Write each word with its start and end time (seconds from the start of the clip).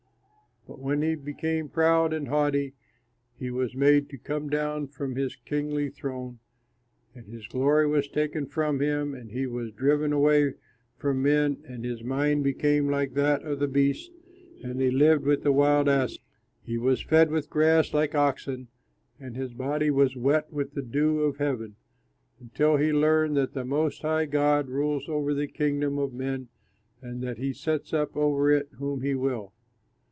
But 0.67 0.79
when 0.79 1.01
he 1.01 1.15
became 1.15 1.69
proud 1.69 2.13
and 2.13 2.27
haughty, 2.27 2.75
he 3.35 3.49
was 3.49 3.75
made 3.75 4.09
to 4.09 4.17
come 4.17 4.47
down 4.47 4.87
from 4.89 5.15
his 5.15 5.35
kingly 5.35 5.89
throne 5.89 6.37
and 7.15 7.25
his 7.25 7.47
glory 7.47 7.87
was 7.87 8.07
taken 8.07 8.45
from 8.45 8.79
him, 8.79 9.13
and 9.15 9.31
he 9.31 9.47
was 9.47 9.71
driven 9.71 10.13
away 10.13 10.53
from 10.97 11.23
men, 11.23 11.63
and 11.67 11.83
his 11.83 12.03
mind 12.03 12.43
became 12.43 12.87
like 12.89 13.15
that 13.15 13.41
of 13.43 13.57
the 13.59 13.67
beasts, 13.67 14.11
and 14.63 14.79
he 14.79 14.91
lived 14.91 15.23
with 15.25 15.41
the 15.41 15.51
wild 15.51 15.89
asses; 15.89 16.19
he 16.61 16.77
was 16.77 17.01
fed 17.01 17.31
with 17.31 17.49
grass 17.49 17.91
like 17.91 18.13
oxen, 18.15 18.67
and 19.19 19.35
his 19.35 19.53
body 19.55 19.89
was 19.89 20.15
wet 20.15 20.53
with 20.53 20.73
the 20.75 20.83
dew 20.83 21.21
of 21.21 21.37
heaven, 21.37 21.75
until 22.39 22.77
he 22.77 22.93
learned 22.93 23.35
that 23.35 23.53
the 23.53 23.65
Most 23.65 24.03
High 24.03 24.27
God 24.27 24.69
rules 24.69 25.09
over 25.09 25.33
the 25.33 25.47
kingdom 25.47 25.97
of 25.97 26.13
men 26.13 26.49
and 27.01 27.21
that 27.23 27.39
he 27.39 27.51
sets 27.51 27.93
up 27.93 28.15
over 28.15 28.51
it 28.51 28.69
whom 28.77 29.01
he 29.01 29.15
will. 29.15 29.53